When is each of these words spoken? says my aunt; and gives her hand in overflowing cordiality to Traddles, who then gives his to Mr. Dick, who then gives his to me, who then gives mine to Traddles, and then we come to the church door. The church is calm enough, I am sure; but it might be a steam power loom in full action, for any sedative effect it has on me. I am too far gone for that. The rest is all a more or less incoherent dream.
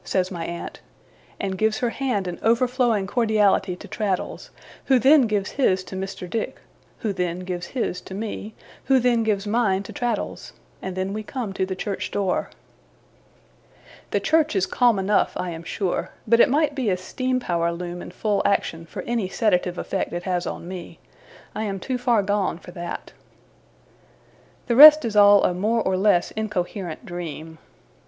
says 0.03 0.31
my 0.31 0.43
aunt; 0.47 0.79
and 1.39 1.59
gives 1.59 1.77
her 1.77 1.91
hand 1.91 2.27
in 2.27 2.39
overflowing 2.41 3.05
cordiality 3.05 3.75
to 3.75 3.87
Traddles, 3.87 4.49
who 4.85 4.97
then 4.97 5.27
gives 5.27 5.51
his 5.51 5.83
to 5.83 5.95
Mr. 5.95 6.27
Dick, 6.27 6.57
who 7.01 7.13
then 7.13 7.41
gives 7.41 7.67
his 7.67 8.01
to 8.01 8.15
me, 8.15 8.55
who 8.85 8.97
then 8.97 9.21
gives 9.21 9.45
mine 9.45 9.83
to 9.83 9.93
Traddles, 9.93 10.53
and 10.81 10.95
then 10.97 11.13
we 11.13 11.21
come 11.21 11.53
to 11.53 11.67
the 11.67 11.75
church 11.75 12.09
door. 12.09 12.49
The 14.09 14.19
church 14.19 14.55
is 14.55 14.65
calm 14.65 14.97
enough, 14.97 15.33
I 15.37 15.51
am 15.51 15.61
sure; 15.61 16.09
but 16.27 16.39
it 16.39 16.49
might 16.49 16.73
be 16.73 16.89
a 16.89 16.97
steam 16.97 17.39
power 17.39 17.71
loom 17.71 18.01
in 18.01 18.09
full 18.09 18.41
action, 18.43 18.87
for 18.87 19.03
any 19.03 19.29
sedative 19.29 19.77
effect 19.77 20.13
it 20.13 20.23
has 20.23 20.47
on 20.47 20.67
me. 20.67 20.97
I 21.53 21.61
am 21.65 21.79
too 21.79 21.99
far 21.99 22.23
gone 22.23 22.57
for 22.57 22.71
that. 22.71 23.13
The 24.65 24.75
rest 24.75 25.05
is 25.05 25.15
all 25.15 25.43
a 25.43 25.53
more 25.53 25.83
or 25.83 25.95
less 25.95 26.31
incoherent 26.31 27.05
dream. 27.05 27.59